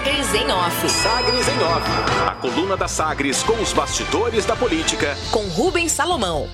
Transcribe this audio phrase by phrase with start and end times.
[0.00, 0.88] Sagres em Off.
[0.88, 1.90] Sagres em Off.
[2.26, 5.14] A coluna da Sagres com os bastidores da política.
[5.30, 6.48] Com Rubens Salomão.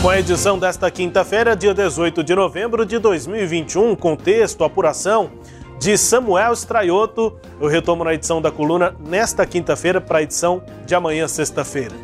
[0.00, 5.32] Com a edição desta quinta-feira, dia 18 de novembro de 2021, contexto, apuração
[5.78, 10.94] de Samuel Straioto, eu retomo na edição da coluna nesta quinta-feira para a edição de
[10.94, 11.94] amanhã, sexta-feira.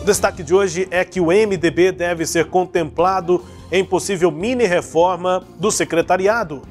[0.00, 5.70] O destaque de hoje é que o MDB deve ser contemplado em possível mini-reforma do
[5.70, 6.62] secretariado.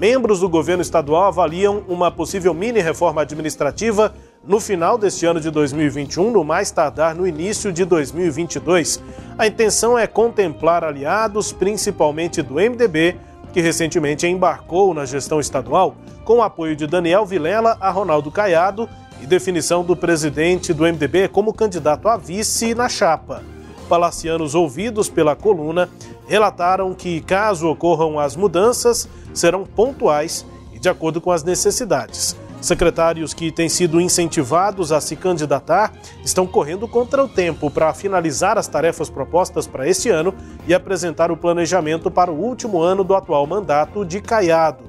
[0.00, 6.30] Membros do governo estadual avaliam uma possível mini-reforma administrativa no final deste ano de 2021,
[6.30, 8.98] no mais tardar no início de 2022.
[9.36, 13.18] A intenção é contemplar aliados, principalmente do MDB,
[13.52, 15.94] que recentemente embarcou na gestão estadual,
[16.24, 18.88] com o apoio de Daniel Vilela a Ronaldo Caiado
[19.20, 23.42] e definição do presidente do MDB como candidato a vice na chapa.
[23.90, 25.88] Palacianos ouvidos pela coluna
[26.28, 32.36] relataram que, caso ocorram as mudanças, serão pontuais e de acordo com as necessidades.
[32.60, 35.92] Secretários que têm sido incentivados a se candidatar
[36.24, 40.32] estão correndo contra o tempo para finalizar as tarefas propostas para este ano
[40.68, 44.84] e apresentar o planejamento para o último ano do atual mandato de Caiado.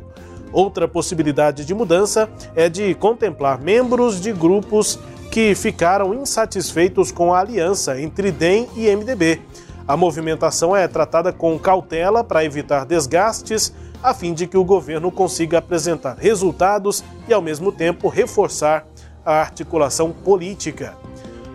[0.53, 4.99] Outra possibilidade de mudança é de contemplar membros de grupos
[5.31, 9.39] que ficaram insatisfeitos com a aliança entre DEM e MDB.
[9.88, 13.73] A movimentação é tratada com cautela para evitar desgastes
[14.03, 18.85] a fim de que o governo consiga apresentar resultados e, ao mesmo tempo, reforçar
[19.25, 20.97] a articulação política.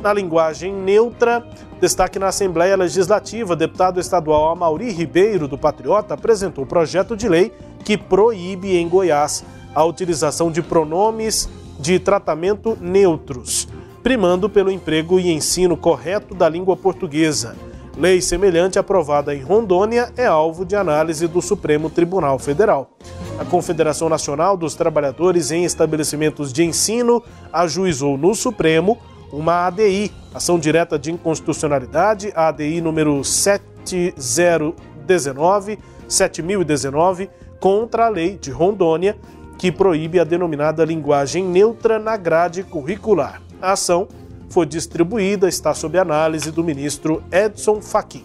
[0.01, 1.47] Na linguagem neutra,
[1.81, 7.53] destaque na Assembleia Legislativa, deputado estadual Amauri Ribeiro, do Patriota, apresentou o projeto de lei
[7.85, 13.69] que proíbe em Goiás a utilização de pronomes de tratamento neutros,
[14.03, 17.57] primando pelo emprego e ensino correto da língua portuguesa.
[17.97, 22.91] Lei semelhante aprovada em Rondônia é alvo de análise do Supremo Tribunal Federal.
[23.39, 28.99] A Confederação Nacional dos Trabalhadores em Estabelecimentos de Ensino ajuizou no Supremo
[29.33, 39.17] uma ADI, Ação Direta de Inconstitucionalidade, ADI número 7019, 7019, contra a lei de Rondônia,
[39.59, 43.41] que proíbe a denominada linguagem neutra na grade curricular.
[43.61, 44.09] A ação
[44.49, 48.25] foi distribuída, está sob análise do ministro Edson Fachin.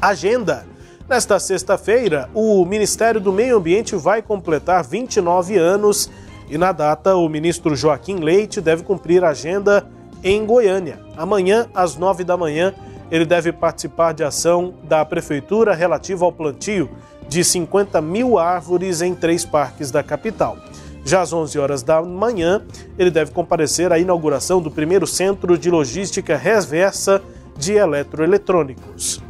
[0.00, 0.66] Agenda.
[1.08, 6.10] Nesta sexta-feira, o Ministério do Meio Ambiente vai completar 29 anos
[6.50, 9.86] e na data o ministro Joaquim Leite deve cumprir a agenda
[10.22, 11.00] em Goiânia.
[11.16, 12.74] Amanhã, às 9 da manhã,
[13.10, 16.90] ele deve participar de ação da Prefeitura relativa ao plantio
[17.28, 20.56] de 50 mil árvores em três parques da capital.
[21.04, 22.62] Já às 11 horas da manhã,
[22.98, 27.22] ele deve comparecer à inauguração do primeiro centro de logística reversa
[27.56, 29.22] de eletroeletrônicos.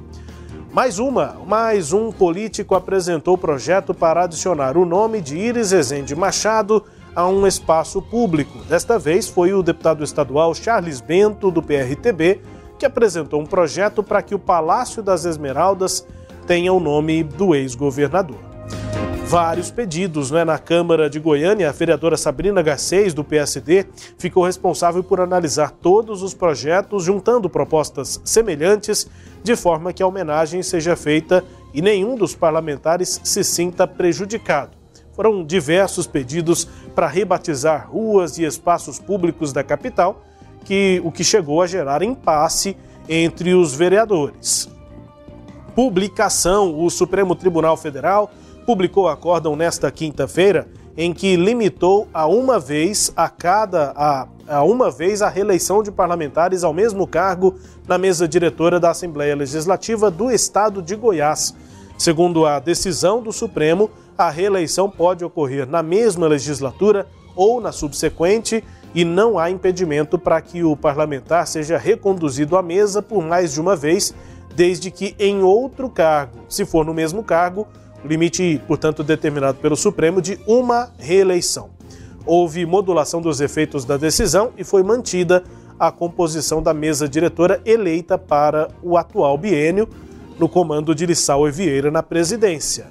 [0.72, 6.14] Mais uma, mais um político apresentou o projeto para adicionar o nome de Iris Rezende
[6.14, 6.84] Machado
[7.16, 8.58] a um espaço público.
[8.68, 12.40] Desta vez foi o deputado estadual Charles Bento, do PRTB,
[12.78, 16.06] que apresentou um projeto para que o Palácio das Esmeraldas
[16.46, 18.48] tenha o nome do ex-governador
[19.28, 20.30] vários pedidos.
[20.30, 20.42] Né?
[20.42, 23.84] Na Câmara de Goiânia, a vereadora Sabrina Garcês, do PSD,
[24.16, 29.06] ficou responsável por analisar todos os projetos, juntando propostas semelhantes,
[29.42, 34.78] de forma que a homenagem seja feita e nenhum dos parlamentares se sinta prejudicado.
[35.12, 40.24] Foram diversos pedidos para rebatizar ruas e espaços públicos da capital,
[40.64, 42.76] que o que chegou a gerar impasse
[43.08, 44.68] entre os vereadores.
[45.74, 48.30] Publicação: o Supremo Tribunal Federal
[48.66, 54.90] publicou acórdão nesta quinta-feira em que limitou a uma vez a cada a, a uma
[54.90, 57.54] vez a reeleição de parlamentares ao mesmo cargo
[57.86, 61.54] na mesa diretora da Assembleia Legislativa do Estado de Goiás.
[61.96, 63.88] Segundo a decisão do Supremo,
[64.18, 70.40] a reeleição pode ocorrer na mesma legislatura ou na subsequente e não há impedimento para
[70.40, 74.14] que o parlamentar seja reconduzido à mesa por mais de uma vez,
[74.54, 77.66] desde que em outro cargo, se for no mesmo cargo,
[78.04, 81.70] limite, portanto, determinado pelo Supremo de uma reeleição.
[82.24, 85.42] Houve modulação dos efeitos da decisão e foi mantida
[85.78, 89.88] a composição da mesa diretora eleita para o atual biênio,
[90.38, 92.86] no comando de Lissau Vieira na presidência.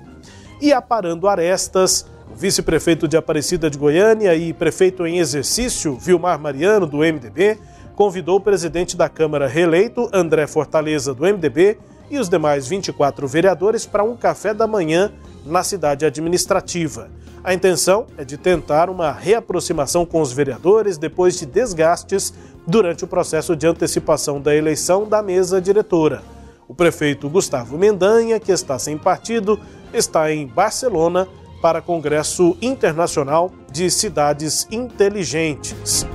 [0.61, 2.05] E aparando arestas,
[2.37, 7.57] vice-prefeito de Aparecida de Goiânia e prefeito em exercício, Vilmar Mariano, do MDB,
[7.95, 11.79] convidou o presidente da Câmara reeleito, André Fortaleza, do MDB,
[12.11, 15.11] e os demais 24 vereadores para um café da manhã
[15.43, 17.09] na cidade administrativa.
[17.43, 22.33] A intenção é de tentar uma reaproximação com os vereadores depois de desgastes
[22.67, 26.21] durante o processo de antecipação da eleição da mesa diretora.
[26.67, 29.59] O prefeito Gustavo Mendanha, que está sem partido,
[29.91, 31.27] está em Barcelona
[31.61, 36.05] para Congresso Internacional de Cidades Inteligentes.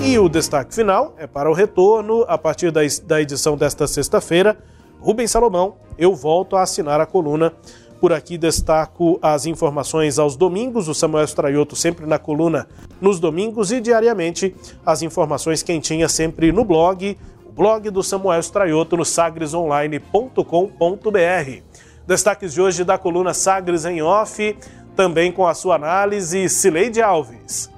[0.00, 4.56] E o destaque final é para o retorno, a partir da edição desta sexta-feira.
[5.00, 7.52] Rubens Salomão, eu volto a assinar a coluna.
[8.00, 12.68] Por aqui destaco as informações aos domingos, o Samuel Straioto sempre na coluna
[13.00, 14.54] nos domingos e diariamente
[14.86, 21.62] as informações quentinhas sempre no blog, o blog do Samuel Straioto no sagresonline.com.br.
[22.06, 24.56] Destaques de hoje da coluna Sagres em Off,
[24.98, 27.70] também com a sua análise, Cileide Alves.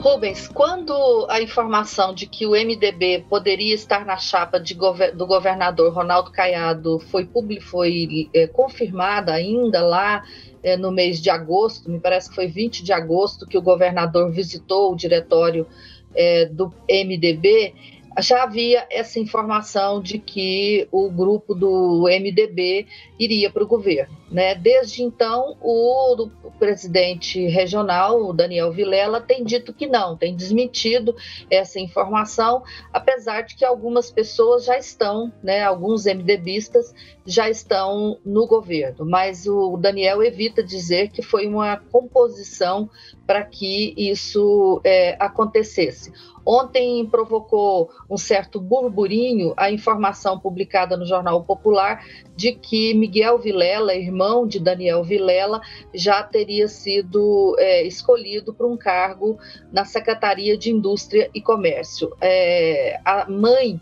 [0.00, 5.94] Rubens, quando a informação de que o MDB poderia estar na chapa gover do governador
[5.94, 7.30] Ronaldo Caiado foi,
[7.60, 10.24] foi é, confirmada ainda lá
[10.60, 14.28] é, no mês de agosto, me parece que foi 20 de agosto que o governador
[14.32, 15.68] visitou o diretório
[16.16, 17.74] é, do MDB,
[18.20, 22.86] já havia essa informação de que o grupo do MDB
[23.18, 24.16] iria para o governo.
[24.30, 24.54] Né?
[24.54, 31.14] Desde então, o, o, presidente regional, o Daniel Vilela, tem dito que não, tem desmentido
[31.50, 32.62] essa informação,
[32.92, 36.92] apesar de que algumas pessoas já estão, né, alguns MDBistas
[37.26, 42.90] já estão no governo, mas o Daniel evita dizer que foi uma composição
[43.26, 46.12] para que isso é, acontecesse.
[46.46, 52.04] Ontem provocou um certo burburinho a informação publicada no Jornal Popular
[52.36, 55.62] de que Miguel Vilela, irmão de Daniel Vilela,
[55.94, 59.38] já teria sido é, escolhido para um cargo
[59.72, 62.14] na Secretaria de Indústria e Comércio.
[62.20, 63.80] É, a mãe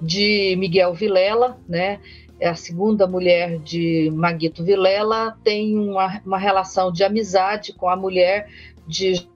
[0.00, 2.00] de Miguel Vilela, né?
[2.40, 7.96] É a segunda mulher de Maguito Vilela, tem uma, uma relação de amizade com a
[7.96, 8.48] mulher
[8.86, 9.28] de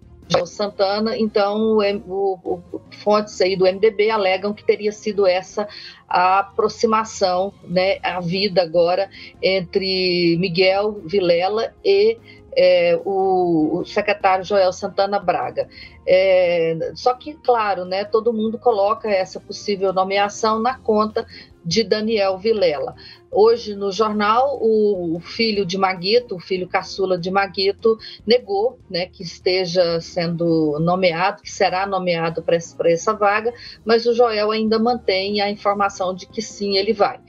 [0.46, 5.68] Santana, então o, o, o, fontes aí do MDB alegam que teria sido essa
[6.08, 9.10] a aproximação, né, a vida agora
[9.42, 12.18] entre Miguel Vilela e
[12.56, 15.68] é, o, o, secretário Joel Santana Braga.
[16.06, 21.26] É, só que, claro, né, todo mundo coloca essa possível nomeação na conta
[21.64, 22.94] de Daniel Vilela.
[23.34, 29.22] Hoje, no jornal, o filho de Maguito, o filho caçula de Maguito, negou né, que
[29.22, 32.58] esteja sendo nomeado, que será nomeado para
[32.92, 33.54] essa vaga,
[33.86, 37.20] mas o Joel ainda mantém a informação de que sim, ele vai.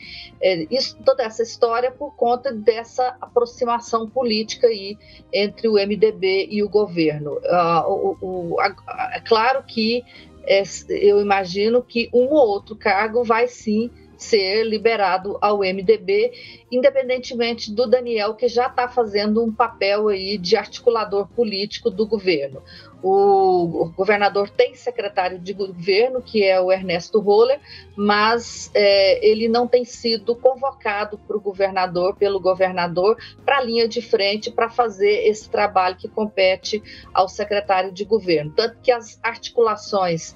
[0.41, 4.97] É, isso, toda essa história por conta dessa aproximação política aí
[5.31, 7.39] entre o MDB e o governo.
[7.45, 10.03] Ah, o, o, a, é claro que
[10.45, 13.89] é, eu imagino que um ou outro cargo vai sim
[14.23, 16.31] ser liberado ao MDB,
[16.71, 22.61] independentemente do Daniel, que já está fazendo um papel aí de articulador político do governo.
[23.03, 27.59] O, governador tem secretário de governo, que é o Ernesto Roller,
[27.97, 33.89] mas é, ele não tem sido convocado para o governador, pelo governador, para a linha
[33.89, 36.81] de frente para fazer esse trabalho que compete
[37.13, 38.53] ao secretário de governo.
[38.55, 40.33] Tanto que as articulações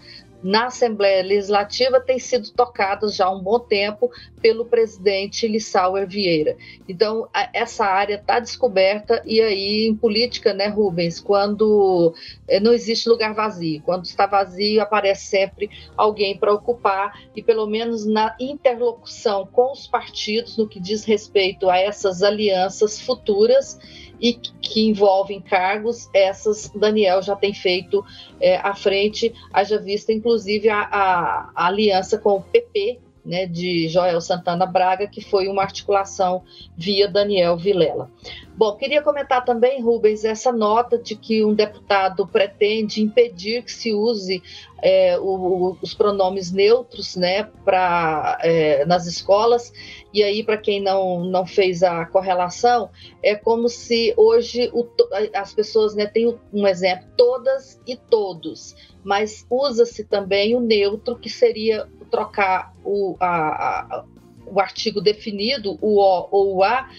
[0.47, 4.09] na Assembleia Legislativa têm sido tocadas já há um bom tempo
[4.41, 6.55] pelo presidente Lissauer Vieira.
[6.87, 12.13] Então, essa área está descoberta e aí em política, né, Rubens, quando
[12.47, 17.67] é, não existe lugar vazio, quando está vazio aparece sempre alguém para ocupar e pelo
[17.67, 23.77] menos na interlocução com os partidos no que diz respeito a essas alianças futuras,
[24.19, 28.03] e que envolvem cargos, essas Daniel já tem feito
[28.39, 33.89] é, à frente, haja vista inclusive a, a, a aliança com o PP, né, de
[33.89, 36.43] Joel Santana Braga, que foi uma articulação
[36.77, 38.09] via Daniel Vilela.
[38.55, 43.93] Bom, queria comentar também, Rubens, essa nota de que um deputado pretende impedir que se
[43.93, 44.41] use
[44.81, 49.71] é, o, os pronomes neutros né, pra, é, nas escolas.
[50.13, 52.89] E aí, para quem não, não fez a correlação,
[53.21, 54.87] é como se hoje o,
[55.35, 61.29] as pessoas né, têm um exemplo, todas e todos, mas usa-se também o neutro, que
[61.29, 64.05] seria trocar o, a, a,
[64.45, 66.89] o artigo definido, o O ou o A,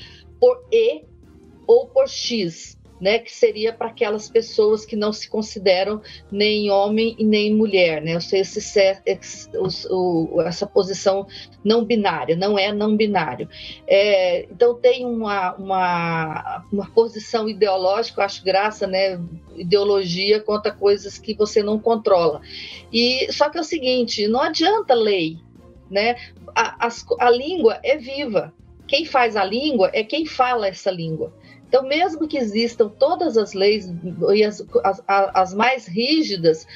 [0.41, 1.05] por E
[1.67, 6.00] ou por X, né, que seria para aquelas pessoas que não se consideram
[6.31, 8.43] nem homem e nem mulher, né, ou seja,
[9.07, 9.49] esse,
[9.90, 11.26] o, essa posição
[11.64, 13.49] não binária, não é não binário.
[13.87, 19.21] É, então tem uma, uma, uma posição ideológica, eu acho graça, né,
[19.57, 22.40] ideologia contra coisas que você não controla.
[22.93, 25.38] E só que é o seguinte, não adianta lei,
[25.90, 26.17] né,
[26.55, 26.88] a, a,
[27.21, 28.52] a língua é viva.
[28.87, 31.33] Quem faz a língua é quem fala essa língua.
[31.69, 33.89] Então, mesmo que existam todas as leis
[34.35, 36.67] e as, as, as mais rígidas,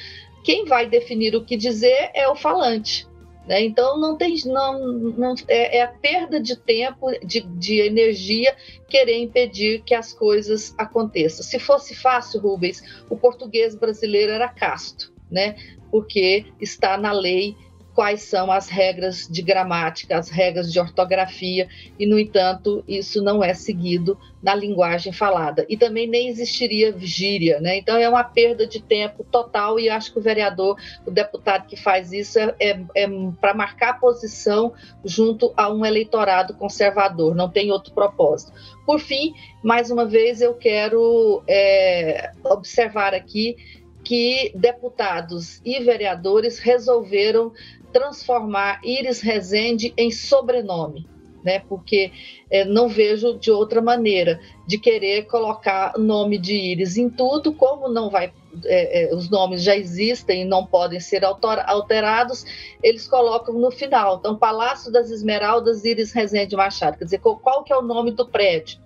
[0.43, 3.07] quem vai definir o que dizer é o falante.
[3.47, 3.61] Né?
[3.61, 8.55] Então não tem, não, não é, é, a perda de tempo, de, de energia,
[8.87, 11.43] querer impedir que as coisas aconteçam.
[11.43, 15.55] Se fosse fácil, Rubens, o português brasileiro era casto, né?
[15.91, 17.55] Porque está na lei
[17.93, 21.67] quais são as regras de gramática, as regras de ortografia,
[21.99, 25.65] e, no entanto, isso não é seguido na linguagem falada.
[25.69, 27.77] E também nem existiria gíria, né?
[27.77, 31.77] Então é uma perda de tempo total, e acho que o vereador, o deputado que
[31.77, 33.07] faz isso, é, é, é
[33.39, 34.73] para marcar posição
[35.05, 38.51] junto a um eleitorado conservador, não tem outro propósito.
[38.85, 39.33] Por fim,
[39.63, 43.55] mais uma vez, eu quero é, observar aqui
[44.03, 47.51] que deputados e vereadores resolveram
[47.91, 51.07] transformar Iris Rezende em sobrenome,
[51.43, 51.59] né?
[51.59, 52.11] Porque
[52.49, 57.87] é, não vejo de outra maneira de querer colocar nome de Iris em tudo, como
[57.87, 58.33] não vai,
[58.65, 62.45] é, é, os nomes já existem e não podem ser alterados,
[62.81, 64.17] eles colocam no final.
[64.17, 66.97] Então, Palácio das Esmeraldas, Iris Rezende Machado.
[66.97, 68.79] Quer dizer, qual, qual que é o nome do prédio?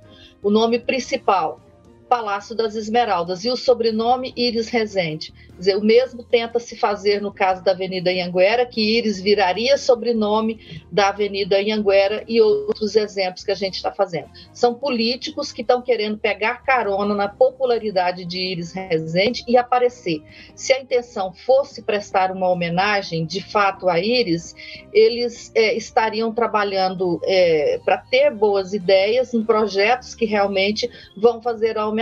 [0.43, 1.61] O nome principal.
[2.07, 5.31] Palácio das Esmeraldas e o sobrenome Iris Rezende.
[5.31, 9.77] Quer dizer, o mesmo tenta se fazer no caso da Avenida Anhanguera, que Iris viraria
[9.77, 14.29] sobrenome da Avenida Anhanguera e outros exemplos que a gente está fazendo.
[14.53, 20.23] São políticos que estão querendo pegar carona na popularidade de Iris Rezende e aparecer.
[20.55, 24.55] Se a intenção fosse prestar uma homenagem de fato a Iris,
[24.93, 31.77] eles é, estariam trabalhando é, para ter boas ideias em projetos que realmente vão fazer
[31.77, 31.96] a homenagem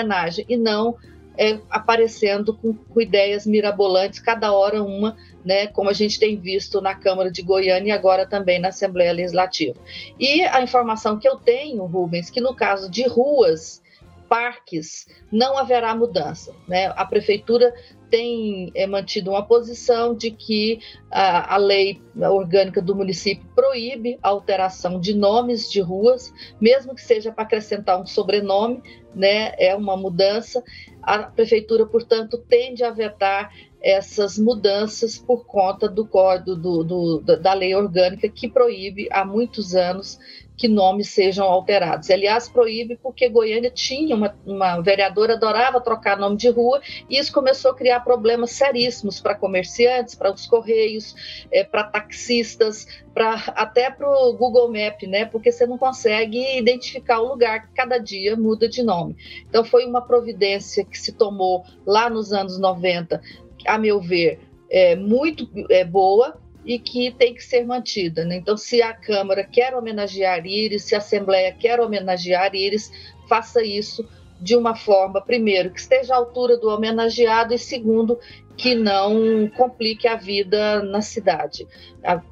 [0.47, 0.95] e não
[1.37, 6.81] é, aparecendo com, com, ideias mirabolantes, cada hora uma, né, como a gente tem visto
[6.81, 9.75] na Câmara de Goiânia e agora também na Assembleia Legislativa.
[10.19, 13.81] E a informação que eu tenho, Rubens, que no caso de ruas,
[14.29, 16.53] parques, não haverá mudança.
[16.67, 16.91] Né?
[16.95, 17.73] A Prefeitura
[18.15, 20.79] tem é, mantido uma posição de que
[21.11, 27.01] a, a, lei orgânica do município proíbe a alteração de nomes de ruas, mesmo que
[27.01, 28.81] seja para acrescentar um sobrenome,
[29.13, 29.53] né?
[29.57, 30.63] É uma mudança.
[31.01, 37.53] A prefeitura, portanto, tende a vetar essas mudanças por conta do código do, do, da
[37.53, 40.17] lei orgânica que proíbe há muitos anos
[40.57, 42.09] que nomes sejam alterados.
[42.09, 47.33] Aliás, proíbe porque Goiânia tinha uma, uma vereadora adorava trocar nome de rua e isso
[47.33, 51.15] começou a criar problemas seríssimos para comerciantes, para os correios,
[51.51, 55.25] é, para taxistas, para até para o Google Map, né?
[55.25, 59.15] Porque você não consegue identificar o lugar que cada dia muda de nome.
[59.47, 63.21] Então foi uma providência que se tomou lá nos anos 90,
[63.65, 68.25] a meu ver, é, muito é, boa, e que tem que ser mantida.
[68.25, 68.37] Né?
[68.37, 72.91] Então, se a Câmara quer homenagear Íris, se a Assembleia quer homenagear Íris,
[73.29, 74.07] faça isso
[74.41, 78.19] de uma forma, primeiro, que esteja à altura do homenageado e, segundo,
[78.57, 81.67] que não complique a vida na cidade,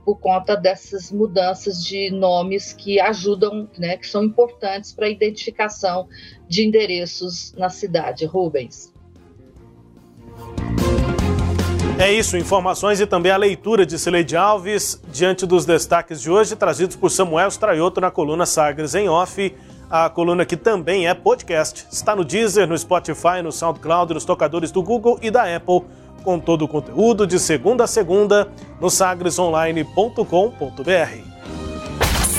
[0.05, 6.07] por conta dessas mudanças de nomes que ajudam, né, que são importantes para a identificação
[6.47, 8.25] de endereços na cidade.
[8.25, 8.92] Rubens.
[12.03, 16.53] É isso, informações e também a leitura de Sileide Alves diante dos destaques de hoje
[16.53, 19.55] trazidos por Samuel Straioto na coluna Sagres em Off.
[19.89, 21.87] A coluna que também é podcast.
[21.89, 25.83] Está no Deezer, no Spotify, no SoundCloud, nos tocadores do Google e da Apple,
[26.25, 28.49] com todo o conteúdo de segunda a segunda
[28.81, 31.32] no sagresonline.com.br.